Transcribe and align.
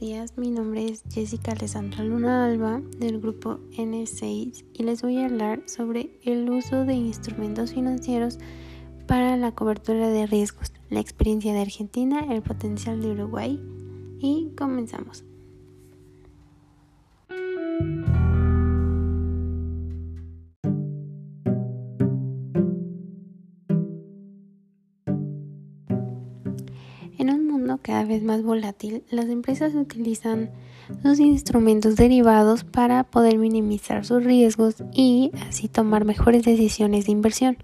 días, 0.00 0.38
mi 0.38 0.50
nombre 0.50 0.86
es 0.86 1.02
Jessica 1.10 1.52
Alessandra 1.52 2.02
Luna 2.02 2.46
Alba 2.46 2.80
del 2.96 3.20
grupo 3.20 3.60
N6 3.76 4.64
y 4.72 4.82
les 4.82 5.02
voy 5.02 5.18
a 5.18 5.26
hablar 5.26 5.62
sobre 5.66 6.18
el 6.22 6.48
uso 6.48 6.86
de 6.86 6.94
instrumentos 6.94 7.74
financieros 7.74 8.38
para 9.06 9.36
la 9.36 9.54
cobertura 9.54 10.08
de 10.08 10.26
riesgos, 10.26 10.72
la 10.88 11.00
experiencia 11.00 11.52
de 11.52 11.60
Argentina, 11.60 12.24
el 12.30 12.40
potencial 12.40 13.02
de 13.02 13.10
Uruguay 13.10 13.60
y 14.18 14.52
comenzamos. 14.56 15.24
Cada 27.90 28.04
vez 28.04 28.22
más 28.22 28.44
volátil, 28.44 29.02
las 29.10 29.26
empresas 29.26 29.74
utilizan 29.74 30.50
sus 31.02 31.18
instrumentos 31.18 31.96
derivados 31.96 32.62
para 32.62 33.02
poder 33.02 33.36
minimizar 33.36 34.04
sus 34.04 34.22
riesgos 34.22 34.76
y 34.92 35.32
así 35.48 35.66
tomar 35.66 36.04
mejores 36.04 36.44
decisiones 36.44 37.06
de 37.06 37.10
inversión. 37.10 37.58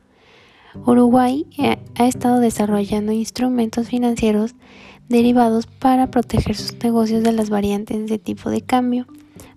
Uruguay 0.84 1.46
eh, 1.58 1.78
ha 1.94 2.08
estado 2.08 2.40
desarrollando 2.40 3.12
instrumentos 3.12 3.86
financieros 3.86 4.56
derivados 5.08 5.68
para 5.68 6.10
proteger 6.10 6.56
sus 6.56 6.74
negocios 6.82 7.22
de 7.22 7.30
las 7.30 7.48
variantes 7.48 8.08
de 8.08 8.18
tipo 8.18 8.50
de 8.50 8.62
cambio, 8.62 9.06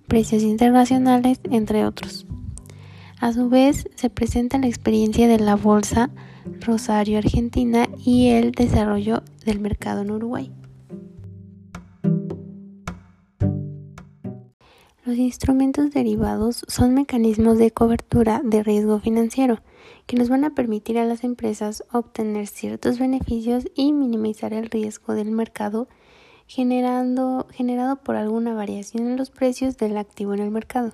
precios 0.07 0.43
internacionales, 0.43 1.39
entre 1.49 1.83
otros. 1.87 2.27
A 3.19 3.33
su 3.33 3.49
vez, 3.49 3.89
se 3.95 4.11
presenta 4.11 4.59
la 4.59 4.67
experiencia 4.67 5.27
de 5.27 5.39
la 5.39 5.55
bolsa 5.55 6.11
Rosario 6.61 7.17
Argentina 7.17 7.89
y 8.05 8.27
el 8.27 8.51
desarrollo 8.51 9.23
del 9.45 9.59
mercado 9.59 10.03
en 10.03 10.11
Uruguay. 10.11 10.51
Los 15.09 15.17
instrumentos 15.17 15.89
derivados 15.89 16.63
son 16.67 16.93
mecanismos 16.93 17.57
de 17.57 17.71
cobertura 17.71 18.41
de 18.43 18.61
riesgo 18.61 18.99
financiero 18.99 19.57
que 20.05 20.15
nos 20.15 20.29
van 20.29 20.43
a 20.43 20.51
permitir 20.51 20.99
a 20.99 21.03
las 21.03 21.23
empresas 21.23 21.83
obtener 21.91 22.45
ciertos 22.45 22.99
beneficios 22.99 23.65
y 23.73 23.91
minimizar 23.91 24.53
el 24.53 24.69
riesgo 24.69 25.15
del 25.15 25.31
mercado 25.31 25.87
generado 26.47 27.95
por 28.03 28.17
alguna 28.17 28.53
variación 28.53 29.07
en 29.07 29.17
los 29.17 29.31
precios 29.31 29.77
del 29.77 29.97
activo 29.97 30.35
en 30.35 30.41
el 30.41 30.51
mercado. 30.51 30.93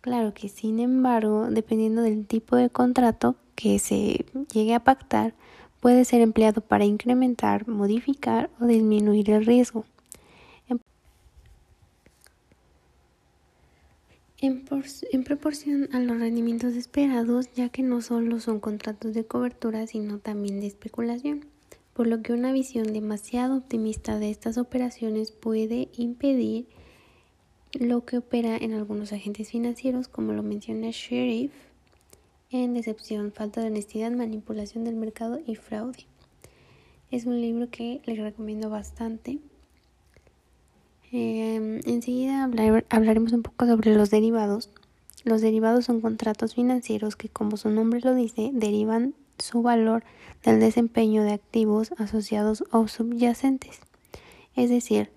Claro 0.00 0.32
que 0.32 0.48
sin 0.48 0.78
embargo, 0.78 1.48
dependiendo 1.50 2.02
del 2.02 2.24
tipo 2.24 2.54
de 2.54 2.70
contrato 2.70 3.34
que 3.56 3.80
se 3.80 4.26
llegue 4.52 4.74
a 4.74 4.84
pactar, 4.84 5.34
puede 5.80 6.04
ser 6.04 6.20
empleado 6.20 6.60
para 6.60 6.84
incrementar, 6.84 7.66
modificar 7.66 8.48
o 8.60 8.66
disminuir 8.66 9.28
el 9.30 9.44
riesgo. 9.44 9.86
En, 14.44 14.64
proporción 15.22 15.88
a 15.92 16.00
los 16.00 16.18
rendimientos 16.18 16.74
esperados, 16.74 17.52
ya 17.54 17.68
que 17.68 17.84
no 17.84 18.02
solo 18.02 18.40
son 18.40 18.58
contratos 18.58 19.14
de 19.14 19.24
cobertura, 19.24 19.86
sino 19.86 20.18
también 20.18 20.58
de 20.58 20.66
especulación, 20.66 21.46
por 21.94 22.08
lo 22.08 22.22
que 22.22 22.32
una 22.32 22.50
visión 22.50 22.92
demasiado 22.92 23.58
optimista 23.58 24.18
de 24.18 24.30
estas 24.30 24.58
operaciones 24.58 25.30
puede 25.30 25.90
impedir 25.96 26.66
lo 27.72 28.04
que 28.04 28.18
opera 28.18 28.56
en 28.56 28.72
algunos 28.72 29.12
agentes 29.12 29.48
financieros, 29.48 30.08
como 30.08 30.32
lo 30.32 30.42
menciona 30.42 30.88
Sheriff, 30.90 31.52
en 32.50 32.74
decepción, 32.74 33.30
falta 33.30 33.60
de 33.60 33.68
honestidad, 33.68 34.10
manipulación 34.10 34.82
del 34.82 34.96
mercado 34.96 35.38
y 35.46 35.54
fraude. 35.54 36.06
Es 37.12 37.26
un 37.26 37.40
libro 37.40 37.70
que 37.70 38.00
les 38.06 38.18
recomiendo 38.18 38.70
bastante. 38.70 39.38
Em, 41.14 41.80
enseguida 41.84 42.48
hablaremos 42.88 43.34
un 43.34 43.42
poco 43.42 43.66
sobre 43.66 43.94
los 43.94 44.08
derivados. 44.08 44.70
Los 45.24 45.42
derivados 45.42 45.84
son 45.84 46.00
contratos 46.00 46.54
financieros 46.54 47.16
que, 47.16 47.28
como 47.28 47.58
su 47.58 47.68
nombre 47.68 48.00
lo 48.00 48.14
dice, 48.14 48.50
derivan 48.54 49.14
su 49.38 49.60
valor 49.60 50.04
del 50.42 50.58
desempeño 50.58 51.22
de 51.22 51.32
activos 51.32 51.92
asociados 51.98 52.64
o 52.72 52.88
subyacentes. 52.88 53.80
Es 54.56 54.70
decir, 54.70 55.10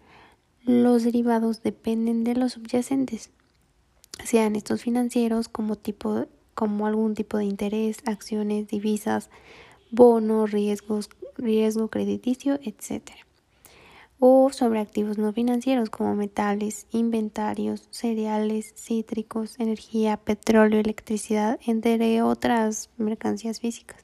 los 0.65 1.03
derivados 1.03 1.63
dependen 1.63 2.25
de 2.25 2.35
los 2.35 2.53
subyacentes, 2.53 3.29
sean 4.25 4.57
estos 4.57 4.81
financieros 4.81 5.47
como, 5.47 5.77
tipo, 5.77 6.25
como 6.55 6.87
algún 6.87 7.13
tipo 7.13 7.37
de 7.37 7.45
interés, 7.45 7.99
acciones, 8.05 8.67
divisas, 8.67 9.29
bonos, 9.91 10.51
riesgos, 10.51 11.09
riesgo 11.37 11.87
crediticio, 11.87 12.59
etc. 12.63 13.11
O 14.27 14.51
sobre 14.51 14.79
activos 14.79 15.19
no 15.19 15.33
financieros 15.33 15.91
como 15.91 16.15
metales, 16.15 16.87
inventarios, 16.89 17.87
cereales, 17.91 18.73
cítricos, 18.75 19.59
energía, 19.59 20.17
petróleo, 20.17 20.79
electricidad, 20.79 21.59
entre 21.63 22.23
otras 22.23 22.89
mercancías 22.97 23.59
físicas. 23.59 24.03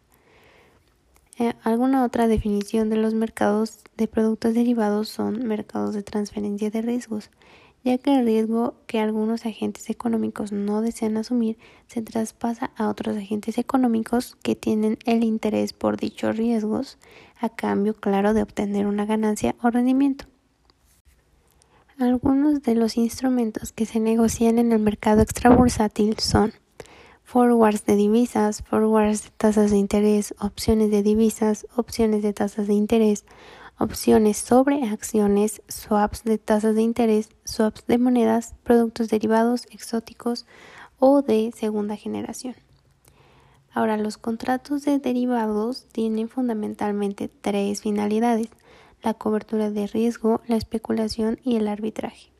Eh, 1.39 1.53
alguna 1.63 2.05
otra 2.05 2.27
definición 2.27 2.91
de 2.91 2.97
los 2.97 3.15
mercados 3.15 3.79
de 3.97 4.07
productos 4.07 4.53
derivados 4.53 5.09
son 5.09 5.43
mercados 5.47 5.95
de 5.95 6.03
transferencia 6.03 6.69
de 6.69 6.83
riesgos, 6.83 7.31
ya 7.83 7.97
que 7.97 8.19
el 8.19 8.25
riesgo 8.27 8.75
que 8.85 8.99
algunos 8.99 9.47
agentes 9.47 9.89
económicos 9.89 10.51
no 10.51 10.81
desean 10.81 11.17
asumir 11.17 11.57
se 11.87 12.03
traspasa 12.03 12.69
a 12.77 12.89
otros 12.89 13.17
agentes 13.17 13.57
económicos 13.57 14.37
que 14.43 14.55
tienen 14.55 14.99
el 15.05 15.23
interés 15.23 15.73
por 15.73 15.97
dichos 15.97 16.37
riesgos 16.37 16.99
a 17.41 17.49
cambio 17.49 17.95
claro 17.95 18.33
de 18.33 18.43
obtener 18.43 18.85
una 18.85 19.05
ganancia 19.05 19.55
o 19.61 19.69
rendimiento. 19.69 20.25
Algunos 21.97 22.61
de 22.61 22.75
los 22.75 22.97
instrumentos 22.97 23.71
que 23.73 23.85
se 23.85 23.99
negocian 23.99 24.59
en 24.59 24.71
el 24.71 24.79
mercado 24.79 25.21
extrabursátil 25.21 26.17
son 26.19 26.53
forwards 27.23 27.85
de 27.85 27.95
divisas, 27.95 28.63
forwards 28.63 29.23
de 29.23 29.29
tasas 29.37 29.71
de 29.71 29.77
interés, 29.77 30.33
opciones 30.39 30.91
de 30.91 31.03
divisas, 31.03 31.67
opciones 31.75 32.23
de 32.23 32.33
tasas 32.33 32.67
de 32.67 32.73
interés, 32.73 33.25
opciones 33.77 34.37
sobre 34.37 34.83
acciones, 34.83 35.61
swaps 35.67 36.23
de 36.23 36.37
tasas 36.37 36.75
de 36.75 36.81
interés, 36.81 37.29
swaps 37.45 37.85
de 37.87 37.97
monedas, 37.97 38.53
productos 38.63 39.09
derivados 39.09 39.67
exóticos 39.71 40.45
o 40.99 41.21
de 41.21 41.51
segunda 41.55 41.95
generación. 41.95 42.55
Ahora, 43.73 43.97
los 43.97 44.17
contratos 44.17 44.83
de 44.83 44.99
derivados 44.99 45.85
tienen 45.91 46.27
fundamentalmente 46.27 47.29
tres 47.29 47.81
finalidades, 47.81 48.49
la 49.01 49.13
cobertura 49.13 49.71
de 49.71 49.87
riesgo, 49.87 50.41
la 50.47 50.57
especulación 50.57 51.39
y 51.43 51.55
el 51.55 51.67
arbitraje. 51.67 52.31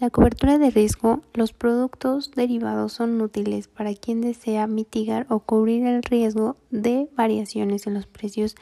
La 0.00 0.10
cobertura 0.10 0.58
de 0.58 0.70
riesgo, 0.70 1.22
los 1.34 1.52
productos 1.52 2.30
derivados 2.30 2.92
son 2.92 3.20
útiles 3.20 3.66
para 3.66 3.92
quien 3.94 4.20
desea 4.20 4.68
mitigar 4.68 5.26
o 5.28 5.40
cubrir 5.40 5.86
el 5.86 6.02
riesgo 6.02 6.56
de 6.70 7.08
variaciones 7.16 7.86
en 7.86 7.94
los 7.94 8.06
precios 8.06 8.54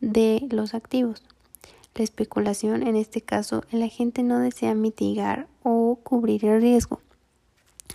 de 0.00 0.46
los 0.50 0.74
activos. 0.74 1.22
La 1.94 2.04
especulación, 2.04 2.86
en 2.86 2.96
este 2.96 3.20
caso, 3.20 3.64
el 3.70 3.82
agente 3.82 4.22
no 4.22 4.38
desea 4.38 4.74
mitigar 4.74 5.46
o 5.62 5.98
cubrir 6.02 6.44
el 6.44 6.62
riesgo. 6.62 7.00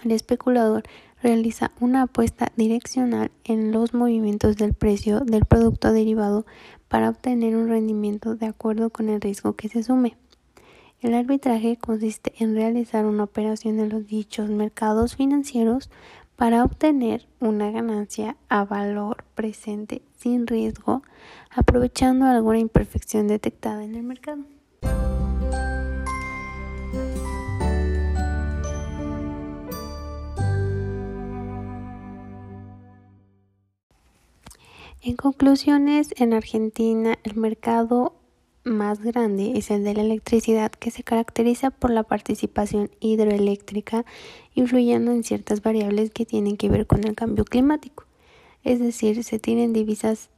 El 0.03 0.12
especulador 0.12 0.84
realiza 1.23 1.72
una 1.79 2.03
apuesta 2.03 2.51
direccional 2.57 3.31
en 3.45 3.72
los 3.72 3.94
movimientos 3.94 4.57
del 4.57 4.73
precio 4.73 5.22
del 5.22 5.45
producto 5.45 5.94
derivado 5.94 6.45
para 6.89 7.09
obtener 7.09 7.56
un 7.56 7.69
rendimiento 7.69 8.35
de 8.35 8.45
acuerdo 8.45 8.89
con 8.89 9.07
el 9.09 9.22
riesgo 9.22 9.56
que 9.56 9.69
se 9.69 9.79
asume. 9.79 10.17
El 11.00 11.16
arbitraje 11.16 11.78
consiste 11.78 12.34
en 12.39 12.55
realizar 12.55 13.05
una 13.05 13.23
operación 13.23 13.79
en 13.79 13.90
los 13.90 14.05
dichos 14.05 14.49
mercados 14.49 15.16
financieros 15.16 15.90
para 16.35 16.64
obtener 16.64 17.26
una 17.40 17.72
ganancia 17.72 18.35
a 18.49 18.66
valor 18.66 19.23
presente 19.34 20.02
sin 20.17 20.46
riesgo, 20.46 21.03
aprovechando 21.49 22.26
alguna 22.26 22.59
imperfección 22.59 23.28
detectada 23.28 23.84
en 23.84 23.96
el 23.96 24.03
mercado. 24.03 24.43
En 35.05 35.17
conclusiones, 35.17 36.14
en 36.16 36.32
Argentina 36.32 37.20
el 37.26 37.35
mercado 37.35 38.14
más 38.64 39.02
grande 39.02 39.52
es 39.58 39.70
el 39.70 39.84
de 39.84 39.94
la 39.94 40.02
electricidad 40.02 40.72
que 40.72 40.91
se 40.91 41.03
caracteriza 41.03 41.72
por 41.72 41.91
la 41.91 42.03
participación 42.03 42.90
hidroeléctrica 43.02 44.05
influyendo 44.55 45.11
en 45.11 45.26
ciertas 45.26 45.61
variables 45.61 46.11
que 46.11 46.26
tienen 46.26 46.55
que 46.55 46.70
ver 46.70 46.88
con 46.88 47.03
el 47.03 47.16
cambio 47.16 47.44
climático. 47.44 48.05
Es 48.64 48.79
decir, 48.79 49.26
se 49.26 49.40
tienen 49.40 49.73
diversas 49.73 50.29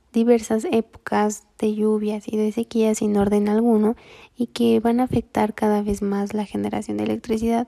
épocas 0.71 1.44
de 1.59 1.75
lluvias 1.75 2.27
y 2.27 2.35
de 2.35 2.51
sequías 2.51 2.97
sin 2.97 3.15
orden 3.17 3.50
alguno 3.50 3.95
y 4.35 4.47
que 4.47 4.79
van 4.79 5.00
a 5.00 5.03
afectar 5.03 5.53
cada 5.53 5.83
vez 5.83 6.01
más 6.01 6.33
la 6.33 6.45
generación 6.45 6.97
de 6.97 7.03
electricidad. 7.03 7.67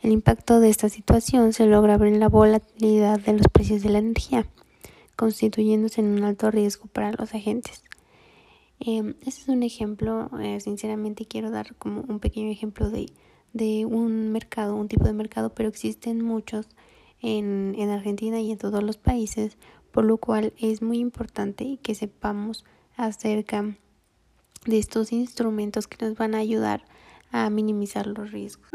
El 0.00 0.10
impacto 0.10 0.58
de 0.60 0.70
esta 0.70 0.88
situación 0.88 1.52
se 1.52 1.66
logra 1.66 1.98
ver 1.98 2.14
en 2.14 2.20
la 2.20 2.30
volatilidad 2.30 3.20
de 3.20 3.34
los 3.34 3.46
precios 3.52 3.82
de 3.82 3.90
la 3.90 3.98
energía, 3.98 4.46
constituyéndose 5.20 6.00
en 6.00 6.08
un 6.08 6.24
alto 6.24 6.50
riesgo 6.50 6.86
para 6.86 7.12
los 7.12 7.34
agentes 7.34 7.82
este 8.80 9.28
es 9.28 9.48
un 9.48 9.62
ejemplo, 9.62 10.30
eh, 10.40 10.58
sinceramente 10.60 11.26
quiero 11.26 11.50
dar 11.50 11.74
como 11.76 12.02
un 12.08 12.18
pequeño 12.18 12.50
ejemplo 12.50 12.90
de, 12.90 13.12
de 13.52 13.84
un 13.84 14.32
mercado, 14.32 14.74
un 14.74 14.88
tipo 14.88 15.04
de 15.04 15.12
mercado, 15.12 15.54
pero 15.54 15.68
existen 15.68 16.24
muchos 16.24 16.66
en, 17.20 17.74
en 17.76 17.90
Argentina 17.90 18.40
y 18.40 18.52
en 18.52 18.58
todos 18.58 18.82
los 18.82 18.96
países, 18.96 19.58
por 19.92 20.04
lo 20.04 20.16
cual 20.16 20.54
es 20.58 20.80
muy 20.80 20.98
importante 20.98 21.78
que 21.82 21.94
sepamos 21.94 22.64
acerca 22.96 23.76
de 24.64 24.78
estos 24.78 25.12
instrumentos 25.12 25.86
que 25.86 26.06
nos 26.06 26.16
van 26.16 26.34
a 26.34 26.38
ayudar 26.38 26.84
a 27.32 27.50
minimizar 27.50 28.06
los 28.06 28.32
riesgos. 28.32 28.70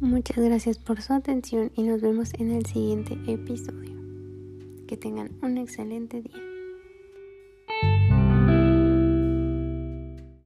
Muchas 0.00 0.36
gracias 0.36 0.76
por 0.76 1.00
su 1.00 1.14
atención 1.14 1.72
y 1.74 1.82
nos 1.82 2.02
vemos 2.02 2.34
en 2.34 2.50
el 2.50 2.66
siguiente 2.66 3.18
episodio. 3.26 3.96
Que 4.86 4.98
tengan 4.98 5.30
un 5.40 5.56
excelente 5.56 6.20
día. 6.20 6.45